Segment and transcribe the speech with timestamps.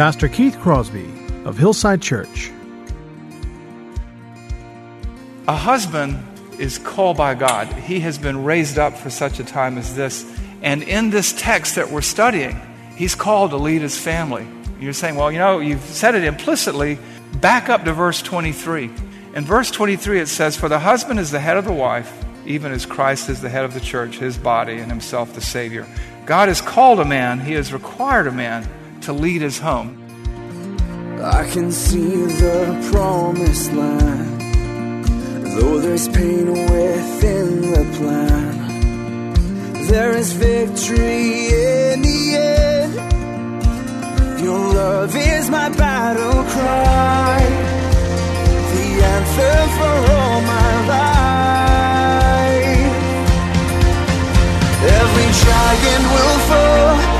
[0.00, 1.12] Pastor Keith Crosby
[1.44, 2.50] of Hillside Church.
[5.46, 6.18] A husband
[6.58, 7.66] is called by God.
[7.66, 10.24] He has been raised up for such a time as this.
[10.62, 12.58] And in this text that we're studying,
[12.96, 14.48] he's called to lead his family.
[14.80, 16.98] You're saying, well, you know, you've said it implicitly.
[17.42, 18.84] Back up to verse 23.
[19.34, 22.72] In verse 23, it says, For the husband is the head of the wife, even
[22.72, 25.86] as Christ is the head of the church, his body, and himself the Savior.
[26.24, 28.66] God has called a man, he has required a man
[29.02, 29.96] to lead his home.
[31.22, 34.40] I can see the promised land,
[35.56, 38.56] though there's pain within the plan.
[39.86, 42.94] There is victory in the end.
[44.40, 47.40] Your love is my battle cry,
[48.72, 51.30] the answer for all my life.
[54.82, 57.19] Every giant will fall,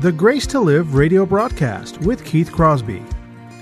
[0.00, 3.02] the Grace to Live radio broadcast with Keith Crosby,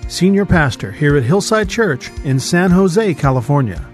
[0.07, 3.85] Senior Pastor here at Hillside Church in San Jose, California.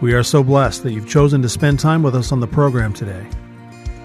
[0.00, 2.92] We are so blessed that you've chosen to spend time with us on the program
[2.92, 3.26] today.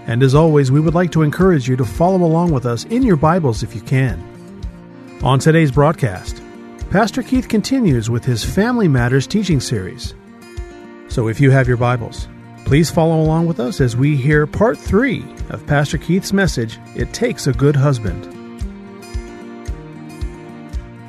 [0.08, 3.04] And as always, we would like to encourage you to follow along with us in
[3.04, 4.20] your Bibles if you can.
[5.22, 6.42] On today's broadcast,
[6.90, 10.16] Pastor Keith continues with his Family Matters teaching series.
[11.10, 12.28] So if you have your Bibles,
[12.72, 17.12] please follow along with us as we hear part three of Pastor Keith's message, It
[17.12, 18.24] Takes a Good Husband.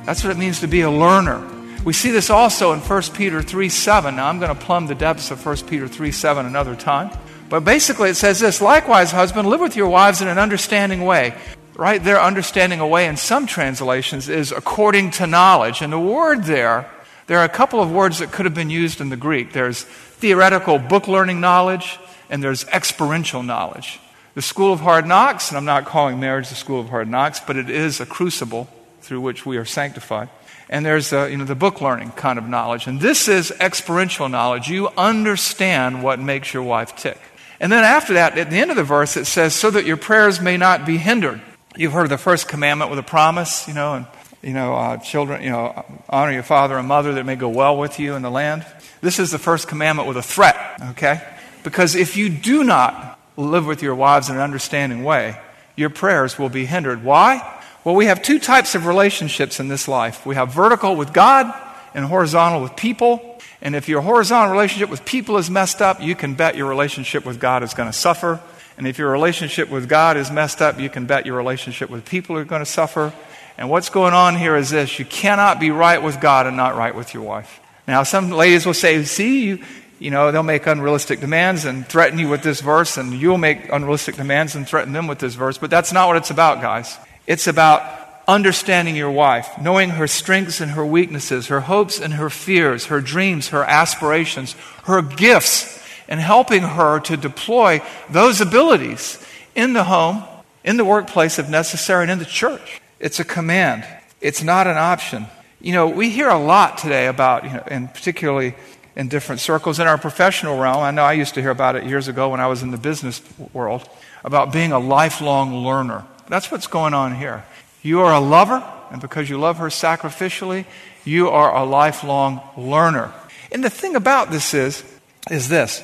[0.04, 1.40] That's what it means to be a learner.
[1.84, 4.16] We see this also in 1 Peter 3 7.
[4.16, 7.16] Now, I'm going to plumb the depths of 1 Peter 3 7 another time.
[7.48, 11.32] But basically, it says this Likewise, husband, live with your wives in an understanding way.
[11.76, 15.80] Right there, understanding a way in some translations is according to knowledge.
[15.80, 16.90] And the word there,
[17.26, 19.52] there are a couple of words that could have been used in the Greek.
[19.52, 24.00] There's theoretical book learning knowledge, and there's experiential knowledge.
[24.34, 27.38] The school of hard knocks, and I'm not calling marriage the school of hard knocks,
[27.40, 28.68] but it is a crucible
[29.00, 30.30] through which we are sanctified.
[30.68, 32.86] And there's uh, you know, the book learning kind of knowledge.
[32.86, 34.68] And this is experiential knowledge.
[34.68, 37.18] You understand what makes your wife tick.
[37.60, 39.98] And then after that, at the end of the verse, it says, so that your
[39.98, 41.42] prayers may not be hindered.
[41.76, 44.06] You've heard of the first commandment with a promise, you know, and,
[44.42, 47.76] you know, uh, children, you know, honor your father and mother that may go well
[47.76, 48.66] with you in the land.
[49.00, 50.56] This is the first commandment with a threat,
[50.90, 51.22] okay?
[51.62, 55.38] Because if you do not live with your wives in an understanding way,
[55.76, 57.04] your prayers will be hindered.
[57.04, 57.60] Why?
[57.84, 61.52] Well, we have two types of relationships in this life we have vertical with God
[61.94, 63.28] and horizontal with people.
[63.60, 67.24] And if your horizontal relationship with people is messed up, you can bet your relationship
[67.24, 68.40] with God is going to suffer.
[68.76, 72.04] And if your relationship with God is messed up, you can bet your relationship with
[72.04, 73.12] people are going to suffer.
[73.58, 76.76] And what's going on here is this you cannot be right with God and not
[76.76, 77.60] right with your wife.
[77.86, 79.64] Now, some ladies will say, see, you,
[79.98, 83.70] you know, they'll make unrealistic demands and threaten you with this verse, and you'll make
[83.72, 85.58] unrealistic demands and threaten them with this verse.
[85.58, 86.96] But that's not what it's about, guys.
[87.26, 87.82] It's about
[88.26, 93.00] understanding your wife, knowing her strengths and her weaknesses, her hopes and her fears, her
[93.00, 97.80] dreams, her aspirations, her gifts, and helping her to deploy
[98.10, 99.24] those abilities
[99.54, 100.24] in the home,
[100.64, 102.81] in the workplace if necessary, and in the church.
[103.02, 103.84] It's a command,
[104.20, 105.26] it's not an option.
[105.60, 108.54] You know, we hear a lot today about, you know, and particularly
[108.94, 110.84] in different circles in our professional realm.
[110.84, 112.76] I know I used to hear about it years ago when I was in the
[112.76, 113.20] business
[113.52, 113.88] world
[114.22, 116.04] about being a lifelong learner.
[116.28, 117.44] That's what's going on here.
[117.82, 118.62] You are a lover,
[118.92, 120.64] and because you love her sacrificially,
[121.04, 123.12] you are a lifelong learner.
[123.50, 124.84] And the thing about this is,
[125.28, 125.82] is this.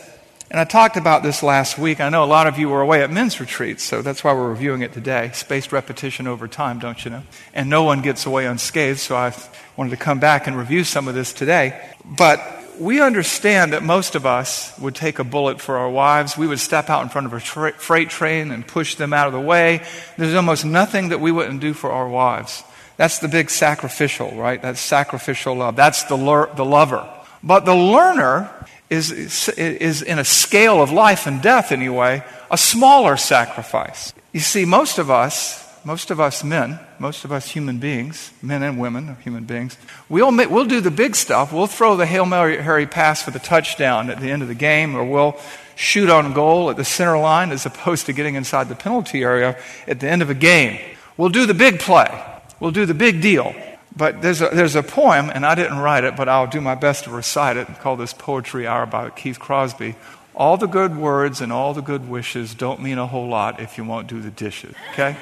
[0.50, 2.00] And I talked about this last week.
[2.00, 4.48] I know a lot of you were away at men's retreats, so that's why we're
[4.48, 5.30] reviewing it today.
[5.34, 7.22] Spaced repetition over time, don't you know?
[7.52, 9.34] And no one gets away unscathed, so I
[9.76, 11.78] wanted to come back and review some of this today.
[12.02, 12.40] But
[12.80, 16.38] we understand that most of us would take a bullet for our wives.
[16.38, 19.26] We would step out in front of a tra- freight train and push them out
[19.26, 19.82] of the way.
[20.16, 22.64] There's almost nothing that we wouldn't do for our wives.
[22.96, 24.62] That's the big sacrificial, right?
[24.62, 25.76] That's sacrificial love.
[25.76, 27.06] That's the, lur- the lover.
[27.42, 28.50] But the learner
[28.90, 34.14] is, is, in a scale of life and death, anyway, a smaller sacrifice.
[34.32, 38.62] You see, most of us, most of us men, most of us human beings, men
[38.62, 39.76] and women, human beings,
[40.08, 41.52] we'll, we'll do the big stuff.
[41.52, 44.94] We'll throw the Hail Mary pass for the touchdown at the end of the game,
[44.94, 45.38] or we'll
[45.76, 49.56] shoot on goal at the center line as opposed to getting inside the penalty area
[49.86, 50.80] at the end of a game.
[51.16, 52.24] We'll do the big play.
[52.58, 53.54] We'll do the big deal.
[53.96, 56.74] But there's a, there's a poem, and I didn't write it, but I'll do my
[56.74, 59.96] best to recite it, called this Poetry Hour by Keith Crosby.
[60.34, 63.76] All the good words and all the good wishes don't mean a whole lot if
[63.76, 65.16] you won't do the dishes, okay?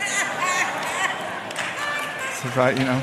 [2.55, 3.03] right, you know.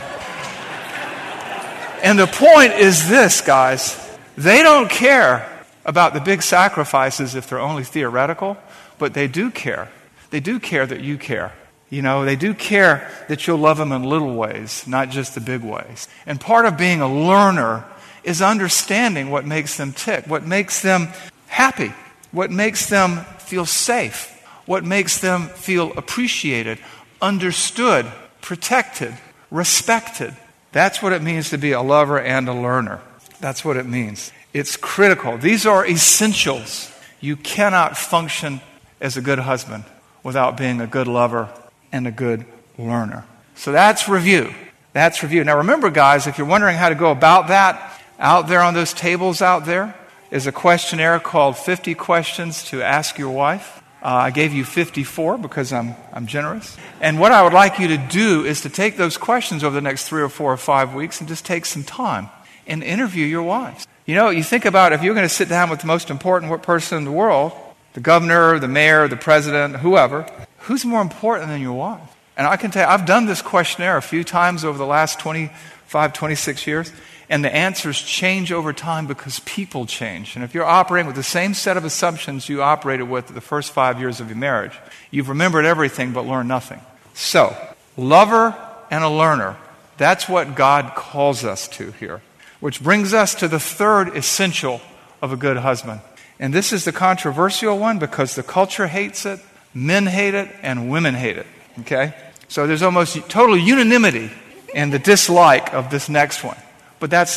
[2.03, 3.99] And the point is this, guys.
[4.37, 5.49] They don't care
[5.85, 8.57] about the big sacrifices if they're only theoretical,
[8.97, 9.89] but they do care.
[10.29, 11.53] They do care that you care.
[11.93, 15.41] You know, they do care that you'll love them in little ways, not just the
[15.41, 16.07] big ways.
[16.25, 17.85] And part of being a learner
[18.23, 21.09] is understanding what makes them tick, what makes them
[21.45, 21.93] happy,
[22.31, 26.79] what makes them feel safe, what makes them feel appreciated,
[27.21, 28.11] understood,
[28.41, 29.13] protected,
[29.51, 30.35] respected.
[30.71, 33.01] That's what it means to be a lover and a learner.
[33.39, 34.31] That's what it means.
[34.51, 35.37] It's critical.
[35.37, 36.91] These are essentials.
[37.19, 38.61] You cannot function
[38.99, 39.83] as a good husband
[40.23, 41.49] without being a good lover
[41.93, 42.45] and a good
[42.77, 43.23] learner.
[43.55, 44.53] So that's review.
[44.91, 45.45] That's review.
[45.45, 48.93] Now remember, guys, if you're wondering how to go about that, out there on those
[48.93, 49.95] tables out there
[50.31, 53.81] is a questionnaire called 50 Questions to Ask Your Wife.
[54.01, 56.75] Uh, I gave you 54 because I'm, I'm generous.
[56.99, 59.81] And what I would like you to do is to take those questions over the
[59.81, 62.29] next three or four or five weeks and just take some time
[62.67, 63.87] and interview your wives.
[64.05, 66.61] You know, you think about if you're going to sit down with the most important
[66.63, 67.53] person in the world,
[67.93, 70.27] the governor, the mayor, the president, whoever,
[70.63, 72.01] who's more important than your wife?
[72.35, 75.19] And I can tell you, I've done this questionnaire a few times over the last
[75.19, 76.91] 25, 26 years,
[77.29, 80.35] and the answers change over time because people change.
[80.35, 83.71] And if you're operating with the same set of assumptions you operated with the first
[83.71, 84.77] five years of your marriage,
[85.11, 86.81] you've remembered everything but learned nothing.
[87.13, 87.55] So,
[87.95, 88.55] lover
[88.89, 89.57] and a learner,
[89.97, 92.21] that's what God calls us to here.
[92.59, 94.81] Which brings us to the third essential
[95.21, 96.01] of a good husband.
[96.39, 99.39] And this is the controversial one because the culture hates it,
[99.73, 101.47] men hate it, and women hate it.
[101.81, 102.13] Okay?
[102.47, 104.31] So there's almost total unanimity
[104.73, 106.57] in the dislike of this next one.
[106.99, 107.29] But that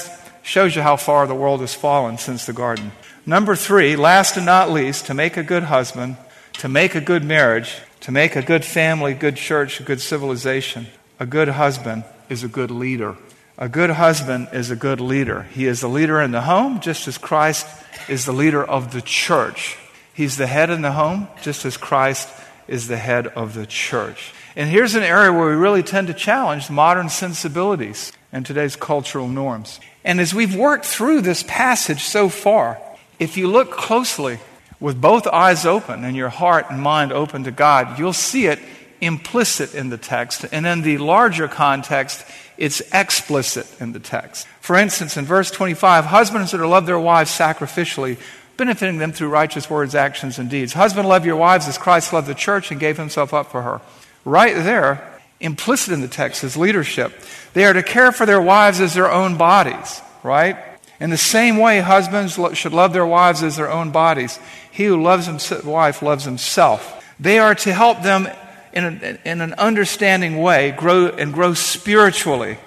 [0.43, 2.93] shows you how far the world has fallen since the garden.
[3.25, 6.17] Number three, last and not least, to make a good husband,
[6.55, 10.87] to make a good marriage, to make a good family, good church, a good civilization,
[11.19, 13.17] a good husband is a good leader.
[13.59, 15.43] A good husband is a good leader.
[15.43, 17.67] He is the leader in the home, just as Christ
[18.09, 19.79] is the leader of the church.
[20.17, 22.31] He's the head in the home, just as Christ
[22.67, 24.33] is the head of the church.
[24.57, 29.29] And here's an area where we really tend to challenge modern sensibilities and today's cultural
[29.29, 29.79] norms.
[30.05, 32.81] And as we've worked through this passage so far,
[33.19, 34.39] if you look closely
[34.81, 38.59] with both eyes open and your heart and mind open to God, you'll see it
[39.03, 40.47] implicit in the text.
[40.51, 42.25] And in the larger context,
[42.57, 44.47] it's explicit in the text.
[44.61, 48.19] For instance, in verse 25, husbands that are love their wives sacrificially,
[48.57, 50.73] benefiting them through righteous words, actions, and deeds.
[50.73, 53.81] Husband, love your wives as Christ loved the church and gave himself up for her.
[54.25, 57.13] Right there, implicit in the text is leadership.
[57.53, 60.57] They are to care for their wives as their own bodies, right?
[60.99, 64.39] In the same way, husbands should love their wives as their own bodies.
[64.71, 67.05] He who loves his wife loves himself.
[67.21, 68.29] They are to help them
[68.73, 72.59] in, a, in an understanding way grow and grow spiritually.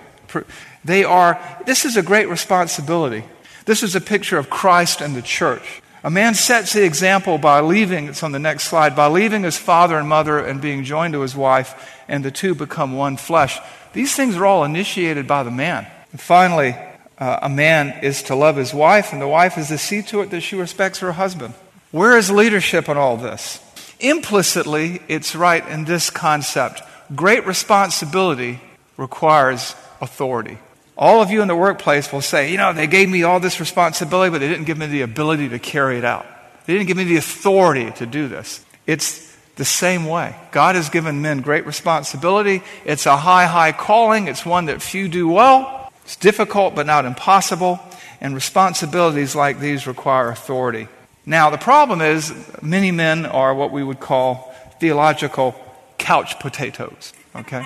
[0.86, 3.24] They are, this is a great responsibility.
[3.70, 5.84] This is a picture of Christ and the church.
[6.04, 9.60] A man sets the example by leaving, it's on the next slide, by leaving his
[9.60, 11.76] father and mother and being joined to his wife,
[12.08, 13.60] and the two become one flesh.
[13.94, 15.86] These things are all initiated by the man.
[16.12, 16.76] And finally,
[17.20, 20.22] uh, a man is to love his wife, and the wife is to see to
[20.22, 21.54] it that she respects her husband.
[21.92, 23.60] Where is leadership in all this?
[24.00, 26.82] Implicitly, it's right in this concept.
[27.16, 28.62] Great responsibility
[28.98, 30.58] requires authority.
[31.00, 33.62] All of you in the workplace will say, you know, they gave me all this
[33.62, 36.26] responsibility, but they didn't give me the ability to carry it out.
[36.66, 38.64] They didn't give me the authority to do this.
[38.86, 40.36] It's the same way.
[40.52, 42.64] God has given men great responsibility.
[42.84, 44.28] It's a high, high calling.
[44.28, 45.90] It's one that few do well.
[46.04, 47.80] It's difficult, but not impossible.
[48.20, 50.90] And responsibilities like these require authority.
[51.26, 55.56] Now, the problem is many men are what we would call theological
[55.98, 57.66] couch potatoes, okay?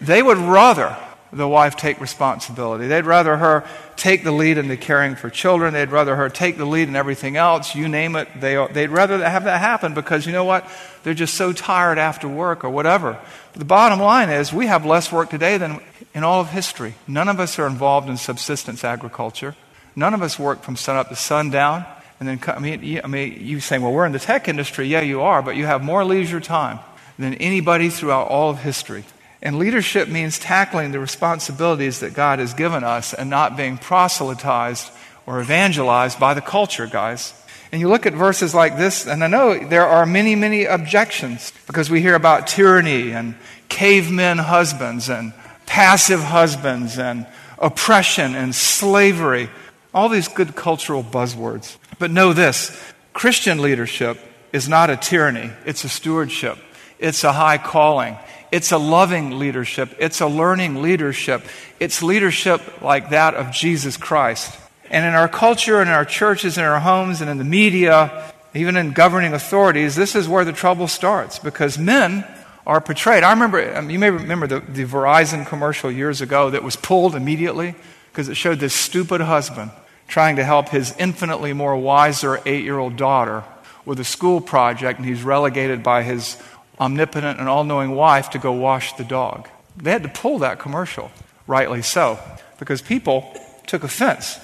[0.00, 0.96] They would rather
[1.32, 2.88] the wife take responsibility.
[2.88, 3.64] They'd rather her
[3.96, 5.72] take the lead in the caring for children.
[5.72, 7.74] They'd rather her take the lead in everything else.
[7.74, 8.28] You name it.
[8.40, 10.68] They, they'd rather have that happen because you know what?
[11.02, 13.18] They're just so tired after work or whatever.
[13.52, 15.80] But the bottom line is we have less work today than
[16.14, 16.94] in all of history.
[17.06, 19.54] None of us are involved in subsistence agriculture.
[19.94, 21.84] None of us work from sun up to sundown.
[22.18, 24.86] And then, I mean, I mean, you say, well, we're in the tech industry.
[24.86, 26.80] Yeah, you are, but you have more leisure time
[27.18, 29.04] than anybody throughout all of history.
[29.42, 34.90] And leadership means tackling the responsibilities that God has given us and not being proselytized
[35.26, 37.32] or evangelized by the culture, guys.
[37.72, 41.52] And you look at verses like this, and I know there are many, many objections
[41.66, 43.36] because we hear about tyranny and
[43.68, 45.32] cavemen husbands and
[45.66, 47.26] passive husbands and
[47.58, 49.48] oppression and slavery.
[49.94, 51.76] All these good cultural buzzwords.
[51.98, 52.76] But know this
[53.12, 54.18] Christian leadership
[54.52, 56.58] is not a tyranny, it's a stewardship,
[57.00, 58.16] it's a high calling.
[58.52, 59.94] It's a loving leadership.
[59.98, 61.42] It's a learning leadership.
[61.78, 64.58] It's leadership like that of Jesus Christ.
[64.90, 68.76] And in our culture, in our churches, in our homes, and in the media, even
[68.76, 72.26] in governing authorities, this is where the trouble starts because men
[72.66, 73.22] are portrayed.
[73.22, 77.14] I remember, um, you may remember the, the Verizon commercial years ago that was pulled
[77.14, 77.74] immediately
[78.10, 79.70] because it showed this stupid husband
[80.08, 83.44] trying to help his infinitely more wiser eight year old daughter
[83.86, 86.36] with a school project, and he's relegated by his
[86.80, 89.48] omnipotent and all knowing wife to go wash the dog.
[89.76, 91.10] They had to pull that commercial,
[91.46, 92.18] rightly so,
[92.58, 93.32] because people
[93.66, 94.38] took offense.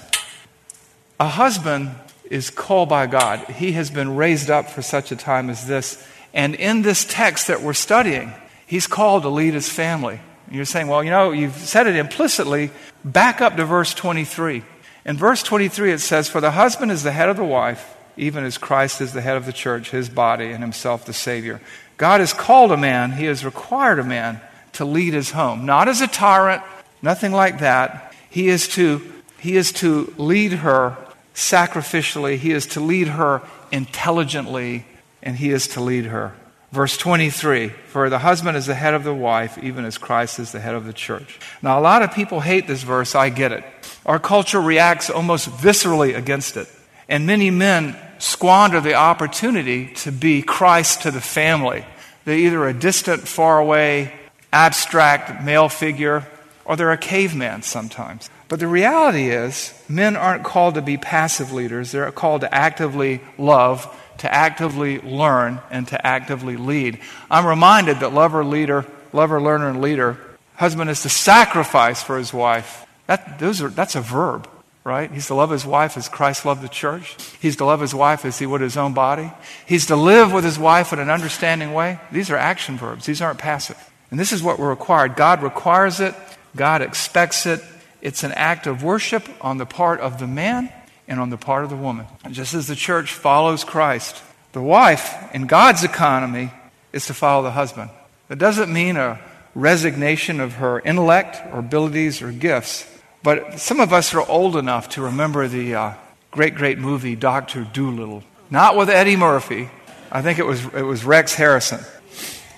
[1.19, 1.91] A husband
[2.29, 6.05] is called by God, he has been raised up for such a time as this.
[6.33, 8.33] And in this text that we're studying,
[8.67, 10.19] he's called to lead his family.
[10.45, 12.71] And you're saying, well, you know, you've said it implicitly.
[13.03, 14.63] Back up to verse 23.
[15.05, 18.43] In verse 23, it says, For the husband is the head of the wife, even
[18.43, 21.61] as Christ is the head of the church, his body, and himself the Savior.
[21.97, 24.41] God has called a man, He has required a man
[24.77, 25.65] to lead his home.
[25.65, 26.61] Not as a tyrant,
[27.01, 28.13] nothing like that.
[28.29, 29.01] He is to,
[29.39, 30.95] he is to lead her
[31.33, 34.85] sacrificially, he is to lead her intelligently,
[35.23, 36.35] and he is to lead her.
[36.71, 40.51] Verse 23 For the husband is the head of the wife, even as Christ is
[40.51, 41.39] the head of the church.
[41.63, 43.15] Now, a lot of people hate this verse.
[43.15, 43.63] I get it.
[44.05, 46.69] Our culture reacts almost viscerally against it.
[47.09, 51.85] And many men squander the opportunity to be Christ to the family.
[52.25, 54.13] They're either a distant, far away,
[54.51, 56.27] abstract male figure,
[56.65, 58.29] or they're a caveman sometimes.
[58.49, 61.91] But the reality is, men aren't called to be passive leaders.
[61.91, 66.99] They're called to actively love, to actively learn, and to actively lead.
[67.29, 70.17] I'm reminded that lover, leader, lover, learner, and leader,
[70.55, 72.85] husband is to sacrifice for his wife.
[73.05, 74.49] That, those are, that's a verb
[74.87, 75.11] right?
[75.11, 77.17] He's to love his wife as Christ loved the church.
[77.41, 79.29] He's to love his wife as he would his own body.
[79.65, 81.99] He's to live with his wife in an understanding way.
[82.09, 83.77] These are action verbs, these aren't passive.
[84.09, 85.17] And this is what we're required.
[85.17, 86.15] God requires it,
[86.55, 87.61] God expects it.
[88.01, 90.71] It's an act of worship on the part of the man
[91.05, 92.05] and on the part of the woman.
[92.23, 96.51] And just as the church follows Christ, the wife in God's economy
[96.93, 97.89] is to follow the husband.
[98.29, 99.19] That doesn't mean a
[99.53, 102.87] resignation of her intellect or abilities or gifts.
[103.23, 105.93] But some of us are old enough to remember the uh,
[106.31, 107.63] great, great movie Dr.
[107.63, 108.23] Dolittle.
[108.49, 109.69] Not with Eddie Murphy.
[110.11, 111.79] I think it was, it was Rex Harrison.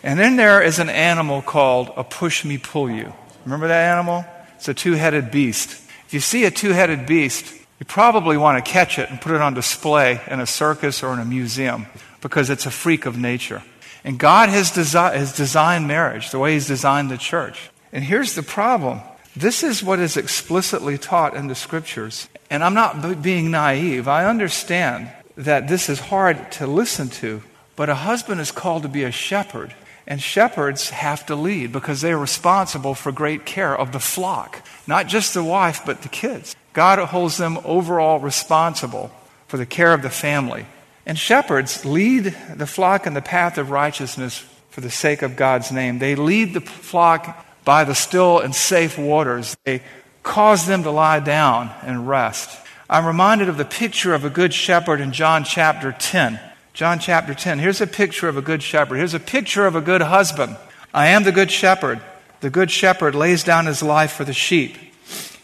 [0.04, 3.14] And then there is an animal called a push me pull you.
[3.46, 4.26] Remember that animal?
[4.56, 5.72] It's a two headed beast.
[6.06, 9.32] If you see a two headed beast, you probably want to catch it and put
[9.32, 11.88] it on display in a circus or in a museum
[12.22, 13.64] because it's a freak of nature.
[14.04, 17.70] And God has, desi- has designed marriage the way He's designed the church.
[17.92, 19.02] And here's the problem
[19.36, 22.28] this is what is explicitly taught in the scriptures.
[22.50, 24.08] And I'm not b- being naive.
[24.08, 27.44] I understand that this is hard to listen to,
[27.76, 29.74] but a husband is called to be a shepherd.
[30.08, 34.66] And shepherds have to lead because they are responsible for great care of the flock,
[34.88, 36.56] not just the wife, but the kids.
[36.74, 39.12] God holds them overall responsible
[39.48, 40.66] for the care of the family.
[41.06, 45.72] And shepherds lead the flock in the path of righteousness for the sake of God's
[45.72, 46.00] name.
[46.00, 49.56] They lead the flock by the still and safe waters.
[49.64, 49.84] They
[50.24, 52.50] cause them to lie down and rest.
[52.90, 56.40] I'm reminded of the picture of a good shepherd in John chapter 10.
[56.74, 57.60] John chapter 10.
[57.60, 58.96] Here's a picture of a good shepherd.
[58.96, 60.58] Here's a picture of a good husband.
[60.96, 62.02] I am the good shepherd.
[62.40, 64.76] The good shepherd lays down his life for the sheep.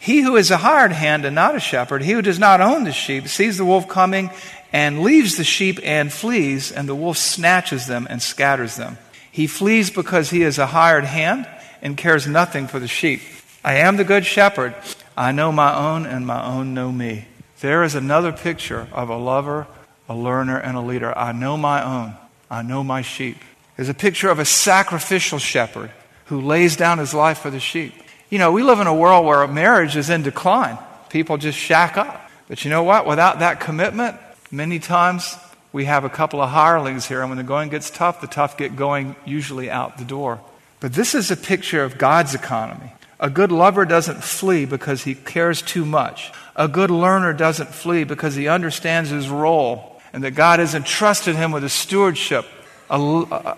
[0.00, 2.82] He who is a hired hand and not a shepherd, he who does not own
[2.82, 4.30] the sheep, sees the wolf coming
[4.72, 8.98] and leaves the sheep and flees, and the wolf snatches them and scatters them.
[9.30, 11.46] He flees because he is a hired hand
[11.82, 13.20] and cares nothing for the sheep.
[13.64, 14.74] I am the good shepherd.
[15.16, 17.26] I know my own, and my own know me.
[17.60, 19.66] There is another picture of a lover,
[20.08, 21.16] a learner, and a leader.
[21.16, 22.14] I know my own.
[22.50, 23.38] I know my sheep.
[23.76, 25.90] There's a picture of a sacrificial shepherd
[26.26, 27.94] who lays down his life for the sheep.
[28.30, 30.78] You know, we live in a world where marriage is in decline.
[31.08, 32.30] People just shack up.
[32.48, 33.06] But you know what?
[33.06, 34.16] Without that commitment,
[34.50, 35.36] many times
[35.72, 38.56] we have a couple of hirelings here, and when the going gets tough, the tough
[38.56, 40.40] get going usually out the door.
[40.80, 42.92] But this is a picture of God's economy.
[43.18, 46.32] A good lover doesn't flee because he cares too much.
[46.54, 51.36] A good learner doesn't flee because he understands his role and that God has entrusted
[51.36, 52.46] him with a stewardship,
[52.90, 52.98] a,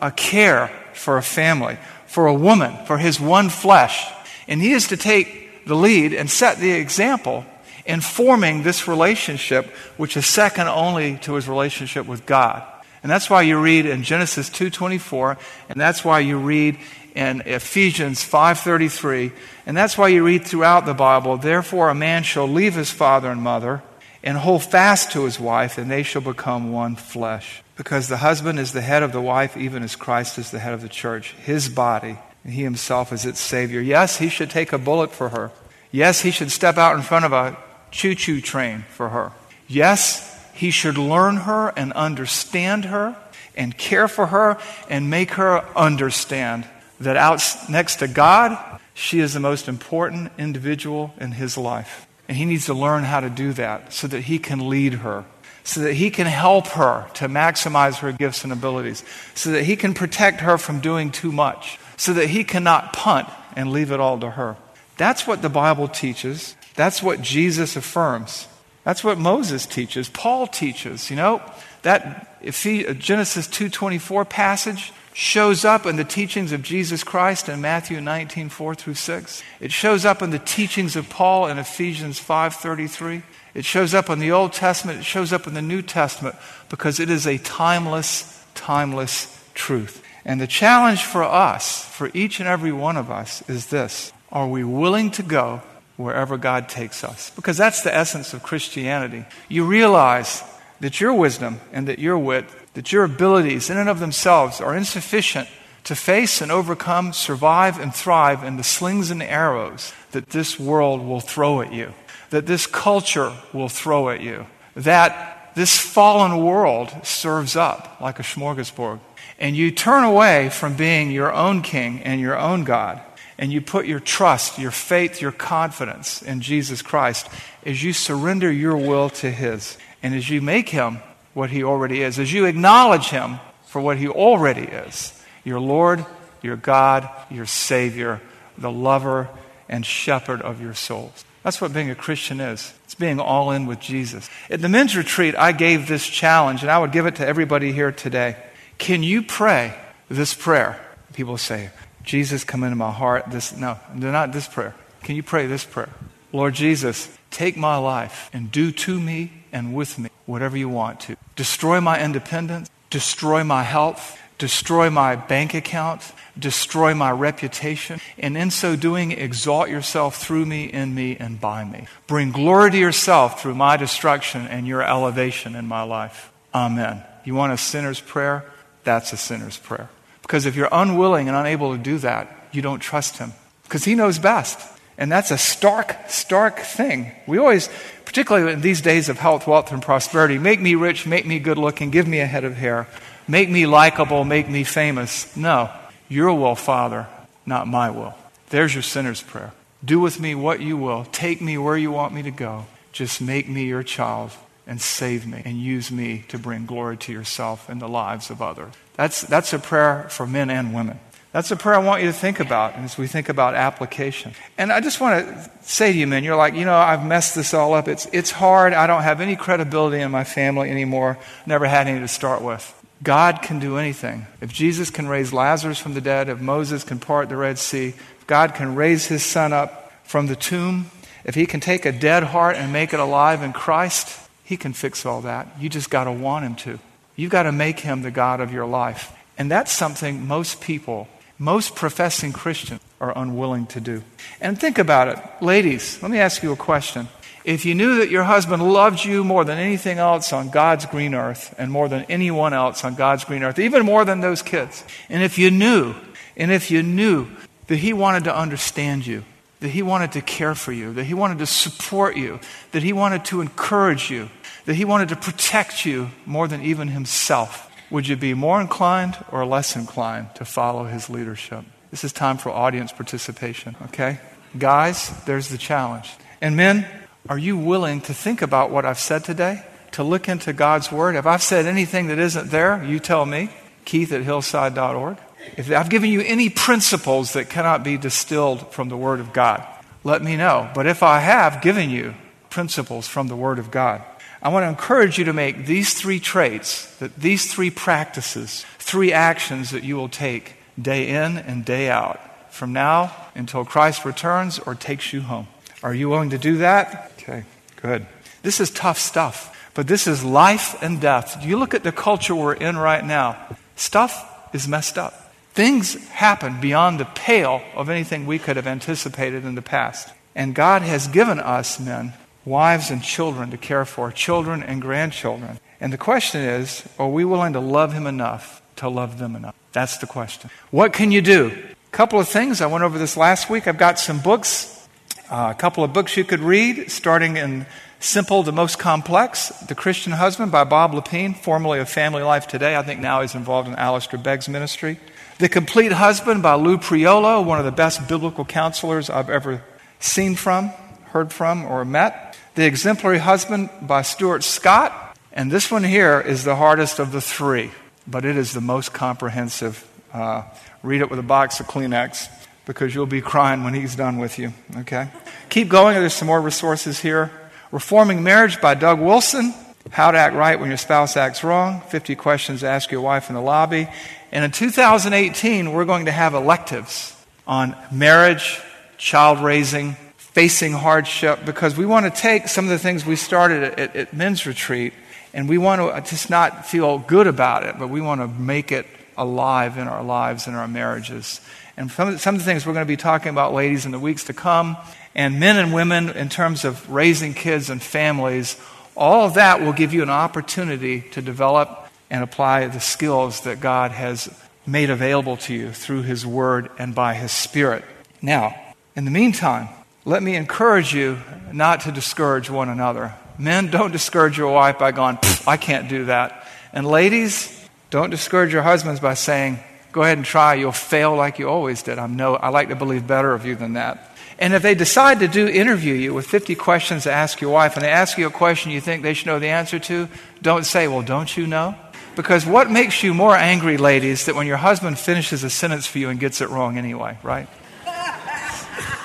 [0.00, 4.10] a, care for a family, for a woman, for his one flesh.
[4.46, 7.44] And he is to take the lead and set the example
[7.84, 12.62] in forming this relationship, which is second only to his relationship with God.
[13.02, 16.78] And that's why you read in Genesis 2:24, and that's why you read
[17.14, 19.32] in Ephesians 5:33,
[19.66, 23.30] and that's why you read throughout the Bible, therefore a man shall leave his father
[23.30, 23.82] and mother
[24.22, 27.62] and hold fast to his wife, and they shall become one flesh.
[27.76, 30.74] Because the husband is the head of the wife, even as Christ is the head
[30.74, 33.80] of the church, his body, and he himself is its Savior.
[33.80, 35.52] Yes, he should take a bullet for her.
[35.92, 37.56] Yes, he should step out in front of a
[37.90, 39.32] choo choo train for her.
[39.68, 43.16] Yes, he should learn her and understand her
[43.56, 44.58] and care for her
[44.90, 46.66] and make her understand
[47.00, 52.06] that out next to God, she is the most important individual in his life.
[52.28, 55.24] And he needs to learn how to do that so that he can lead her,
[55.64, 59.02] so that he can help her to maximize her gifts and abilities,
[59.34, 63.28] so that he can protect her from doing too much, so that he cannot punt
[63.56, 64.56] and leave it all to her.
[64.96, 66.54] That's what the Bible teaches.
[66.74, 68.46] That's what Jesus affirms.
[68.84, 70.08] That's what Moses teaches.
[70.08, 71.10] Paul teaches.
[71.10, 71.42] You know,
[71.82, 78.50] that Genesis 2:24 passage shows up in the teachings of Jesus Christ in Matthew 19,
[78.50, 79.42] 4 through 6.
[79.58, 83.25] It shows up in the teachings of Paul in Ephesians 5:33.
[83.52, 86.37] It shows up in the Old Testament, it shows up in the New Testament
[86.68, 90.04] because it is a timeless, timeless truth.
[90.25, 94.46] And the challenge for us, for each and every one of us, is this Are
[94.46, 95.62] we willing to go
[95.96, 97.30] wherever God takes us?
[97.30, 99.25] Because that's the essence of Christianity.
[99.48, 100.44] You realize
[100.78, 102.44] that your wisdom and that your wit,
[102.75, 105.48] that your abilities in and of themselves are insufficient
[105.84, 111.04] to face and overcome, survive, and thrive in the slings and arrows that this world
[111.04, 111.92] will throw at you,
[112.30, 118.22] that this culture will throw at you, that this fallen world serves up like a
[118.22, 119.00] smorgasbord.
[119.38, 123.00] And you turn away from being your own king and your own God,
[123.38, 127.28] and you put your trust, your faith, your confidence in Jesus Christ
[127.64, 130.98] as you surrender your will to His, and as you make Him
[131.38, 136.05] what He already is, as you acknowledge Him for what He already is your Lord,
[136.42, 138.20] your God, your Savior,
[138.59, 139.31] the lover
[139.68, 141.24] and shepherd of your souls.
[141.44, 142.74] That's what being a Christian is.
[142.85, 144.29] It's being all in with Jesus.
[144.51, 147.72] At the men's retreat, I gave this challenge, and I would give it to everybody
[147.72, 148.37] here today.
[148.77, 149.74] Can you pray
[150.11, 150.85] this prayer?
[151.14, 151.70] People say,
[152.03, 153.27] Jesus, come into my heart.
[153.31, 154.74] This, no, not this prayer.
[155.05, 155.90] Can you pray this prayer?
[156.33, 161.00] Lord Jesus, take my life and do to me and with me whatever you want
[161.00, 161.16] to.
[161.37, 168.50] Destroy my independence, destroy my health, destroy my bank account, destroy my reputation, and in
[168.50, 171.87] so doing, exalt yourself through me, in me, and by me.
[172.06, 176.30] Bring glory to yourself through my destruction and your elevation in my life.
[176.54, 177.02] Amen.
[177.24, 178.44] You want a sinner's prayer?
[178.84, 179.90] That's a sinner's prayer.
[180.22, 183.32] Because if you're unwilling and unable to do that, you don't trust Him.
[183.64, 184.61] Because He knows best.
[184.98, 187.12] And that's a stark, stark thing.
[187.26, 187.70] We always,
[188.04, 191.56] particularly in these days of health, wealth, and prosperity, make me rich, make me good
[191.56, 192.88] looking, give me a head of hair,
[193.28, 195.34] make me likable, make me famous.
[195.37, 195.70] No,
[196.08, 197.06] your will, Father,
[197.46, 198.14] not my will.
[198.50, 199.52] There's your sinner's prayer.
[199.84, 201.04] Do with me what you will.
[201.04, 202.66] Take me where you want me to go.
[202.90, 204.32] Just make me your child
[204.66, 208.42] and save me and use me to bring glory to yourself and the lives of
[208.42, 208.72] others.
[208.96, 210.98] That's, that's a prayer for men and women.
[211.38, 214.33] That's a prayer I want you to think about as we think about application.
[214.59, 217.37] And I just want to say to you, men, you're like, you know, I've messed
[217.37, 217.87] this all up.
[217.87, 218.72] It's, it's hard.
[218.72, 221.16] I don't have any credibility in my family anymore.
[221.46, 222.74] Never had any to start with.
[223.05, 224.27] God can do anything.
[224.40, 227.90] If Jesus can raise Lazarus from the dead, if Moses can part the Red Sea,
[227.90, 230.90] if God can raise his son up from the tomb,
[231.24, 234.72] if he can take a dead heart and make it alive in Christ, he can
[234.72, 235.46] fix all that.
[235.61, 236.81] You just got to want Him to.
[237.14, 239.16] You've got to make Him the God of your life.
[239.38, 241.07] And that's something most people,
[241.38, 244.03] most professing Christians, are unwilling to do.
[244.40, 245.18] And think about it.
[245.40, 247.09] Ladies, let me ask you a question.
[247.44, 251.14] If you knew that your husband loved you more than anything else on God's green
[251.14, 254.85] earth, and more than anyone else on God's green earth, even more than those kids,
[255.09, 255.94] and if you knew,
[256.37, 257.29] and if you knew
[257.68, 259.24] that he wanted to understand you,
[259.61, 262.38] that he wanted to care for you, that he wanted to support you,
[262.72, 264.29] that he wanted to encourage you,
[264.66, 269.16] that he wanted to protect you more than even himself, would you be more inclined
[269.33, 271.64] or less inclined to follow his leadership?
[271.90, 274.20] This is time for audience participation, okay?
[274.57, 276.12] Guys, there's the challenge.
[276.40, 276.87] And men,
[277.29, 279.64] are you willing to think about what I've said today?
[279.92, 281.16] To look into God's Word?
[281.16, 283.51] If I've said anything that isn't there, you tell me.
[283.85, 285.16] Keith at hillside.org.
[285.57, 289.66] If I've given you any principles that cannot be distilled from the Word of God,
[290.05, 290.70] let me know.
[290.74, 292.14] But if I have given you
[292.51, 294.03] principles from the Word of God,
[294.40, 299.12] I want to encourage you to make these three traits, that these three practices, three
[299.12, 302.20] actions that you will take day in and day out
[302.53, 305.48] from now until Christ returns or takes you home.
[305.83, 307.12] Are you willing to do that?
[307.18, 307.44] Okay,
[307.77, 308.07] good.
[308.42, 311.44] This is tough stuff, but this is life and death.
[311.44, 313.37] You look at the culture we're in right now,
[313.77, 315.33] stuff is messed up.
[315.53, 320.12] Things happen beyond the pale of anything we could have anticipated in the past.
[320.35, 322.12] And God has given us, men,
[322.48, 325.61] wives and children to care for, children and grandchildren.
[325.80, 329.54] And the question is are we willing to love Him enough to love them enough?
[329.72, 330.50] That's the question.
[330.70, 331.52] What can you do?
[331.92, 332.61] A couple of things.
[332.61, 333.66] I went over this last week.
[333.66, 334.88] I've got some books,
[335.30, 337.66] uh, a couple of books you could read, starting in
[338.00, 342.76] Simple to Most Complex The Christian Husband by Bob Lepine, formerly of Family Life Today.
[342.76, 345.00] I think now he's involved in Alistair Begg's ministry.
[345.38, 349.62] The Complete Husband by Lou Priolo, one of the best biblical counselors I've ever
[349.98, 350.68] seen from,
[351.06, 352.27] heard from, or met.
[352.59, 355.16] The Exemplary Husband by Stuart Scott.
[355.33, 357.71] And this one here is the hardest of the three,
[358.05, 359.88] but it is the most comprehensive.
[360.12, 360.42] Uh,
[360.83, 362.29] read it with a box of Kleenex
[362.66, 365.09] because you'll be crying when he's done with you, okay?
[365.51, 365.94] Keep going.
[365.94, 367.31] There's some more resources here.
[367.71, 369.55] Reforming Marriage by Doug Wilson.
[369.92, 371.81] How to Act Right When Your Spouse Acts Wrong.
[371.83, 373.87] 50 Questions to Ask Your Wife in the Lobby.
[374.33, 377.14] And in 2018, we're going to have electives
[377.47, 378.61] on marriage,
[378.97, 379.97] child raising,
[380.32, 384.12] facing hardship because we want to take some of the things we started at, at,
[384.12, 384.92] men's retreat
[385.32, 388.70] and we want to just not feel good about it, but we want to make
[388.70, 388.86] it
[389.16, 391.40] alive in our lives and our marriages.
[391.76, 393.84] And some of, the, some of the things we're going to be talking about, ladies,
[393.84, 394.76] in the weeks to come,
[395.14, 398.60] and men and women in terms of raising kids and families,
[398.96, 403.60] all of that will give you an opportunity to develop and apply the skills that
[403.60, 404.28] God has
[404.66, 407.84] made available to you through His Word and by His Spirit.
[408.22, 408.54] Now,
[408.96, 409.68] in the meantime,
[410.09, 411.18] let me encourage you
[411.53, 413.12] not to discourage one another.
[413.37, 416.49] Men, don't discourage your wife by going, I can't do that.
[416.73, 417.55] And ladies,
[417.90, 419.59] don't discourage your husbands by saying,
[419.92, 420.55] go ahead and try.
[420.55, 421.99] You'll fail like you always did.
[421.99, 424.16] I'm no, I like to believe better of you than that.
[424.38, 427.77] And if they decide to do interview you with 50 questions to ask your wife,
[427.77, 430.09] and they ask you a question you think they should know the answer to,
[430.40, 431.75] don't say, well, don't you know?
[432.16, 435.99] Because what makes you more angry, ladies, that when your husband finishes a sentence for
[435.99, 437.47] you and gets it wrong anyway, right?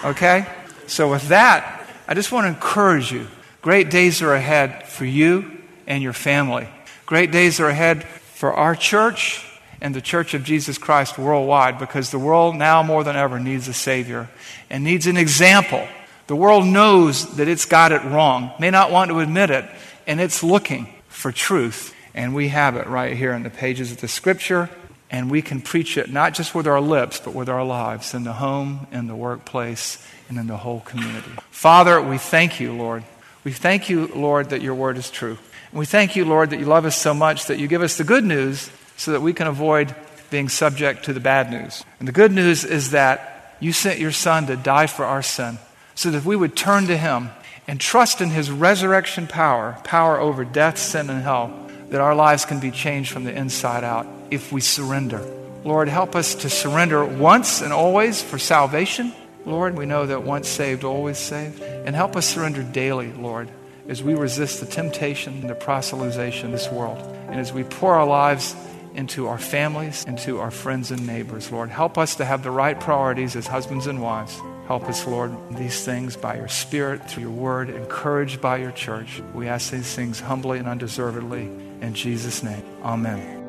[0.06, 0.46] Okay?
[0.88, 3.28] So, with that, I just want to encourage you.
[3.62, 6.67] Great days are ahead for you and your family.
[7.06, 9.46] Great days are ahead for our church
[9.82, 13.67] and the Church of Jesus Christ worldwide because the world now more than ever needs
[13.67, 14.30] a Savior
[14.69, 15.86] and needs an example.
[16.28, 19.65] The world knows that it's got it wrong, may not want to admit it,
[20.08, 21.93] and it's looking for truth.
[22.13, 24.69] And we have it right here in the pages of the Scripture
[25.13, 28.23] and we can preach it not just with our lips, but with our lives in
[28.23, 31.30] the home, in the workplace, and in the whole community.
[31.52, 33.04] Father, we thank you, Lord.
[33.43, 35.38] We thank you, Lord, that your word is true.
[35.69, 37.95] And we thank you, Lord, that you love us so much that you give us
[37.95, 39.95] the good news so that we can avoid
[40.32, 41.86] being subject to the bad news.
[41.99, 45.60] And the good news is that you sent your Son to die for our sin
[45.93, 47.30] so that we would turn to him
[47.67, 52.45] and trust in his resurrection power, power over death, sin, and hell, that our lives
[52.45, 55.22] can be changed from the inside out if we surrender.
[55.63, 59.13] Lord, help us to surrender once and always for salvation.
[59.46, 61.62] Lord, we know that once saved, always saved.
[61.62, 63.50] And help us surrender daily, Lord,
[63.88, 66.98] as we resist the temptation and the proselytization of this world.
[67.30, 68.56] And as we pour our lives
[68.93, 72.80] into our families, into our friends and neighbors, Lord, help us to have the right
[72.80, 74.39] priorities as husbands and wives.
[74.67, 79.22] Help us, Lord, these things by your Spirit, through your word, encouraged by your church.
[79.34, 81.50] We ask these things humbly and undeservedly.
[81.82, 83.42] In Jesus' name, amen.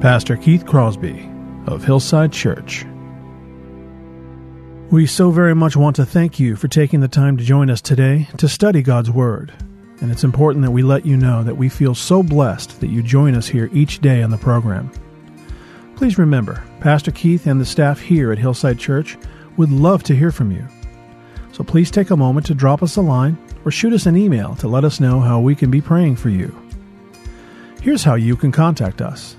[0.00, 1.28] Pastor Keith Crosby
[1.66, 2.86] of Hillside Church.
[4.90, 7.82] We so very much want to thank you for taking the time to join us
[7.82, 9.52] today to study God's Word.
[10.00, 13.02] And it's important that we let you know that we feel so blessed that you
[13.02, 14.90] join us here each day on the program.
[15.96, 19.18] Please remember, Pastor Keith and the staff here at Hillside Church
[19.58, 20.66] would love to hear from you.
[21.52, 23.36] So please take a moment to drop us a line
[23.66, 26.30] or shoot us an email to let us know how we can be praying for
[26.30, 26.56] you.
[27.82, 29.36] Here's how you can contact us.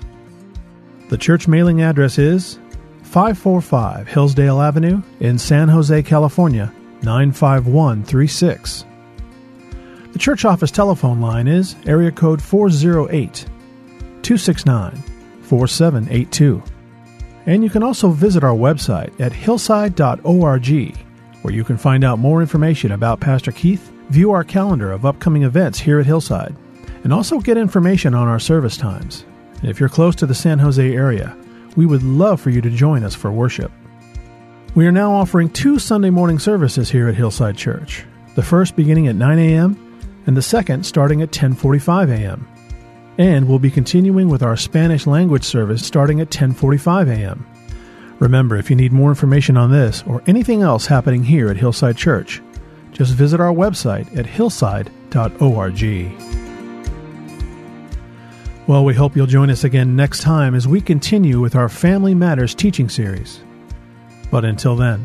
[1.12, 2.58] The church mailing address is
[3.02, 6.72] 545 Hillsdale Avenue in San Jose, California
[7.02, 8.86] 95136.
[10.10, 13.44] The church office telephone line is area code 408
[14.22, 15.02] 269
[15.42, 16.62] 4782.
[17.44, 20.96] And you can also visit our website at hillside.org,
[21.42, 25.42] where you can find out more information about Pastor Keith, view our calendar of upcoming
[25.42, 26.56] events here at Hillside,
[27.04, 29.26] and also get information on our service times.
[29.62, 31.36] And if you're close to the San Jose area,
[31.76, 33.72] we would love for you to join us for worship.
[34.74, 38.04] We are now offering two Sunday morning services here at Hillside Church.
[38.34, 40.00] The first beginning at 9 a.m.
[40.26, 42.48] and the second starting at 10:45 a.m.
[43.18, 47.46] And we'll be continuing with our Spanish language service starting at 10:45 a.m.
[48.18, 51.96] Remember, if you need more information on this or anything else happening here at Hillside
[51.96, 52.40] Church,
[52.92, 56.41] just visit our website at hillside.org.
[58.68, 62.14] Well, we hope you'll join us again next time as we continue with our Family
[62.14, 63.40] Matters teaching series.
[64.30, 65.04] But until then,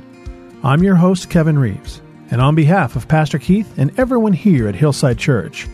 [0.63, 4.75] I'm your host, Kevin Reeves, and on behalf of Pastor Keith and everyone here at
[4.75, 5.67] Hillside Church,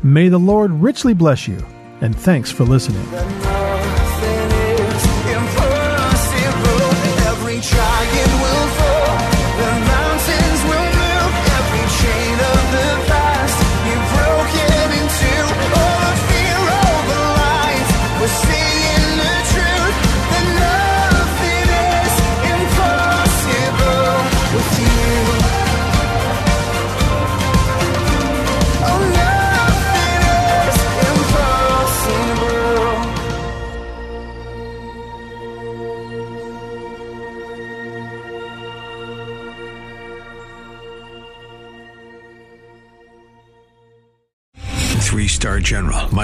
[0.00, 1.58] may the Lord richly bless you,
[2.00, 3.04] and thanks for listening.